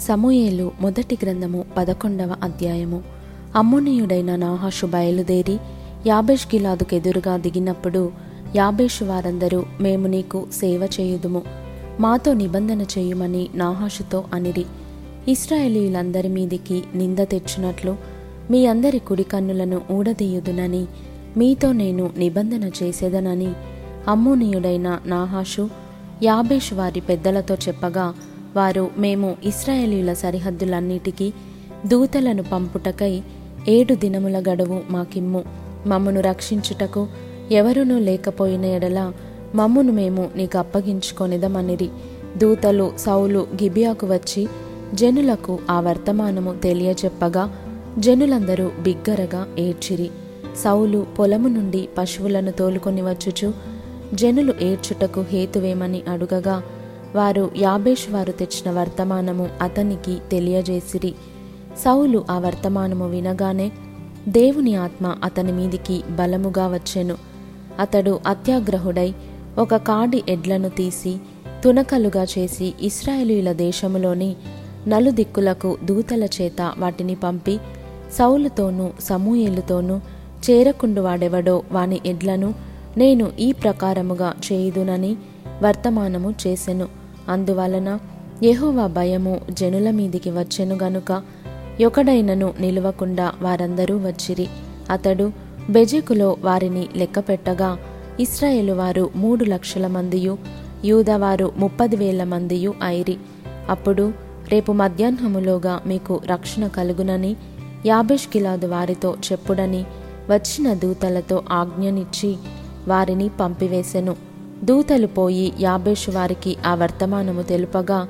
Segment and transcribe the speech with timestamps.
[0.00, 3.02] సమూయేలు మొదటి గ్రంథము పదకొండవ అధ్యాయము.
[3.56, 5.58] అమ్మోనీయుడైన నాహాషు బయలుదేరి
[6.06, 8.12] యాబేష్ గిలాదుకు ఎదురుగా దిగినప్పుడు
[8.56, 11.42] యాబేషు వారందరూ మేము నీకు సేవ చేయుదుము.
[12.00, 14.64] మాతో నిబంధన చేయుమని నాహాషుతో అనిరి.
[15.28, 17.96] ఇస్రాయేలీలందరి మీదికి నింద తెచ్చినట్లు
[18.50, 20.86] మీ అందరి కుడికన్నులను ఊడదీయుదునని
[21.36, 23.52] మీతో నేను నిబంధన చేసేదనని
[24.08, 25.68] అమ్మోనీయుడైన నాహాషు
[26.22, 28.14] యాబేష్ వారి పెద్దలతో చెప్పగా
[28.56, 31.32] వారు మేము ఇస్రాయేలీల సరిహద్దులన్నిటికీ
[31.86, 33.22] దూతలను పంపుటకై
[33.68, 35.44] ఏడు దినముల గడువు మాకిమ్ము.
[35.86, 37.06] మమ్మను రక్షించుటకు
[37.52, 39.12] ఎవరునూ లేకపోయిన ఎడల
[39.54, 41.88] మమ్మును మేము నీకు అప్పగించుకొనిదమనిరి.
[42.36, 44.48] దూతలు సౌలు గిబియాకు వచ్చి
[44.94, 47.44] జనులకు ఆ వర్తమానము తెలియచెప్పగా
[47.98, 50.10] జనులందరూ బిగ్గరగా ఏడ్చిరి.
[50.64, 53.52] సౌలు పొలము నుండి పశువులను తోలుకొని వచ్చుచు
[54.14, 56.62] జనులు ఏడ్చుటకు హేతువేమని అడుగగా
[57.16, 61.14] వారు యాబేష్ వారు తెచ్చిన వర్తమానము అతనికి తెలియజేసిరి.
[61.84, 63.72] సౌలు ఆ వర్తమానము వినగానే
[64.28, 67.16] దేవుని ఆత్మ అతని మీదికి బలముగా వచ్చెను.
[67.78, 69.14] అతడు అత్యాగ్రహుడై
[69.58, 71.16] ఒక కాడి ఎడ్లను తీసి
[71.64, 74.36] తునకలుగా చేసి ఇస్రాయేలీల దేశములోని
[74.88, 77.58] నలుదిక్కులకు దూతల చేత వాటిని పంపి
[78.12, 80.00] సౌలుతోనూ సమూయేలుతోనూ
[80.50, 82.54] చేరకుండు వాడెవడో వాని ఎడ్లను
[82.96, 85.16] నేను ఈ ప్రకారముగా చేయుదునని
[85.62, 86.88] వర్తమానము చేసెను.
[87.28, 87.98] అందువలన
[88.42, 91.22] యెహోవా భయము జనుల మీదికి వచ్చెను గనుక
[91.86, 94.46] ఒకడైనను నిలవకుండా వారందరూ వచ్చిరి.
[94.90, 95.32] అతడు
[95.70, 97.78] బెజెకులో వారిని లెక్కపెట్టగా
[98.20, 100.38] ఇస్రాయేలు వారు మూడు లక్షల మందియు
[100.84, 103.16] యూదవారు ముప్పది వేల మందియు ఐరి
[103.68, 104.12] అప్పుడు
[104.48, 107.36] రేపు మధ్యాహ్నములోగా మీకు రక్షణ కలుగునని
[107.86, 109.84] యాబేష్ గిలాదు వారితో చెప్పుడని
[110.30, 112.36] వచ్చిన దూతలతో ఆజ్ఞనిచ్చి
[112.88, 114.16] వారిని పంపివేశెను
[114.64, 118.08] దూతలు పోయి యాబేషు వారికి ఆ వర్తమానము తెలుపగా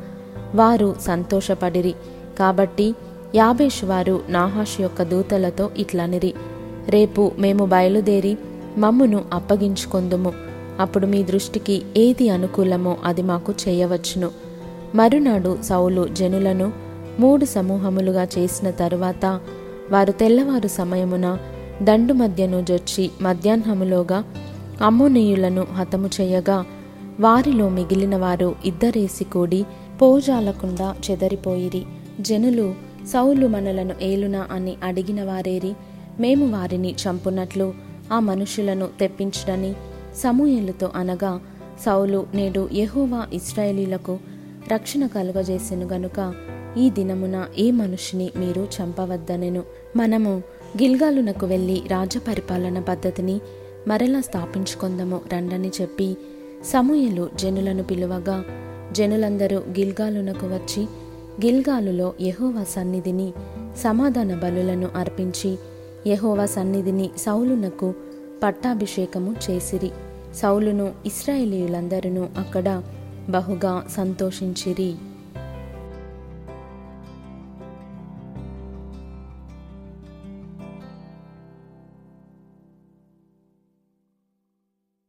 [0.55, 1.95] వారు సంతోషపడిరి.
[2.39, 2.95] కాబట్టి
[3.35, 6.35] యాబేషు వారు నాహాషు యొక్క దూతలతో ఇట్లనిరి.
[6.89, 8.39] రేపు మేము బయలుదేరి
[8.79, 10.33] మమ్మును అప్పగించుకొందుము.
[10.81, 14.31] అప్పుడు మీ దృష్టికి ఏది అనుకూలమో అది మాకు చేయవచ్చును.
[14.95, 16.73] మరునాడు సౌలు జనులను
[17.19, 19.41] మూడు సమూహములుగా చేసిన తరువాత
[19.91, 21.39] వారు తెల్లవారు సమయమున
[21.83, 24.25] దండు మధ్యను జొచ్చి మధ్యాహ్నములోగా
[24.83, 26.65] అమ్మోనీయులను హతము చేయగా
[27.21, 29.65] వారిలో మిగిలిన వారు ఇద్దరేసి కూడి
[30.03, 31.83] పోజాలకుండా చెదరిపోయిరి.
[32.21, 32.75] జనులు
[33.07, 35.75] సౌలు మనలను ఏలునా అని అడిగిన వారేరి
[36.21, 37.75] మేము వారిని చంపునట్లు
[38.13, 39.75] ఆ మనుషులను తెప్పించడని
[40.17, 41.41] సమూయేలుతో అనగా
[41.87, 44.19] సౌలు నేడు యహోవా ఇస్రాయేలీలకు
[44.73, 46.35] రక్షణ కలుగజేసెను గనుక
[46.79, 49.63] ఈ దినమున ఏ మనుషుని మీరు చంపవద్దనెను.
[49.97, 50.43] మనము
[50.83, 53.41] గిల్గాలునకు వెళ్ళి రాజపరిపాలన పద్ధతిని
[53.89, 56.17] మరలా స్థాపించుకొందము రండని చెప్పి
[56.65, 58.45] సమూయలు జనులను పిలువగా
[58.93, 60.83] జనులందరూ గిల్గాలునకు వచ్చి
[61.47, 63.33] గిల్గాలులో యహోవా సన్నిధిని
[63.79, 65.59] సమాధాన బలులను అర్పించి
[66.07, 67.95] యహోవా సన్నిధిని సౌలునకు
[68.43, 69.91] పట్టాభిషేకము చేసిరి.
[70.35, 72.83] సౌలును ఇస్రాయేలీయులందరూ అక్కడ
[73.29, 74.95] బహుగా సంతోషించిరి.